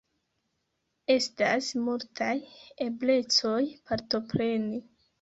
Estas 1.15 1.69
multaj 1.85 2.33
eblecoj 2.89 3.63
partopreni. 3.89 4.87